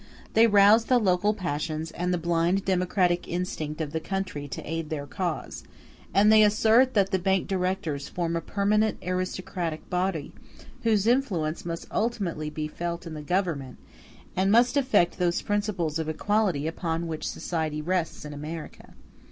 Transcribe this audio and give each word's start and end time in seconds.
They 0.33 0.47
rouse 0.47 0.85
the 0.85 0.97
local 0.97 1.31
passions 1.35 1.91
and 1.91 2.11
the 2.11 2.17
blind 2.17 2.65
democratic 2.65 3.27
instinct 3.27 3.79
of 3.81 3.91
the 3.91 3.99
country 3.99 4.47
to 4.47 4.61
aid 4.67 4.89
their 4.89 5.05
cause; 5.05 5.63
and 6.11 6.31
they 6.31 6.41
assert 6.41 6.95
that 6.95 7.11
the 7.11 7.19
bank 7.19 7.47
directors 7.47 8.09
form 8.09 8.35
a 8.35 8.41
permanent 8.41 8.97
aristocratic 9.03 9.87
body, 9.91 10.33
whose 10.81 11.05
influence 11.05 11.65
must 11.67 11.85
ultimately 11.91 12.49
be 12.49 12.67
felt 12.67 13.05
in 13.05 13.13
the 13.13 13.21
Government, 13.21 13.77
and 14.35 14.51
must 14.51 14.75
affect 14.75 15.19
those 15.19 15.43
principles 15.43 15.99
of 15.99 16.09
equality 16.09 16.65
upon 16.65 17.05
which 17.05 17.29
society 17.29 17.79
rests 17.79 18.25
in 18.25 18.33
America. 18.33 18.95